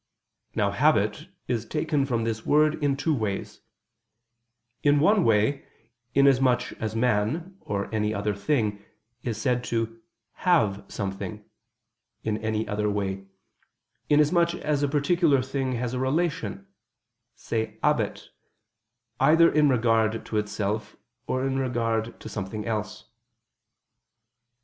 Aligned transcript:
Now 0.55 0.71
habit 0.71 1.29
is 1.47 1.63
taken 1.63 2.07
from 2.07 2.23
this 2.23 2.43
word 2.43 2.83
in 2.83 2.97
two 2.97 3.13
ways; 3.13 3.61
in 4.81 4.99
one 4.99 5.23
way, 5.23 5.63
inasmuch 6.15 6.71
as 6.81 6.95
man, 6.95 7.55
or 7.59 7.87
any 7.93 8.11
other 8.11 8.33
thing, 8.33 8.83
is 9.21 9.39
said 9.39 9.63
to 9.65 10.01
"have" 10.41 10.83
something; 10.87 11.45
in 12.23 12.43
another 12.43 12.89
way, 12.89 13.27
inasmuch 14.09 14.55
as 14.55 14.81
a 14.81 14.87
particular 14.89 15.43
thing 15.43 15.73
has 15.73 15.93
a 15.93 15.99
relation 15.99 16.65
(se 17.35 17.77
habet) 17.83 18.23
either 19.19 19.51
in 19.53 19.69
regard 19.69 20.25
to 20.25 20.37
itself, 20.37 20.97
or 21.27 21.45
in 21.45 21.59
regard 21.59 22.19
to 22.19 22.27
something 22.27 22.65
else. 22.65 23.05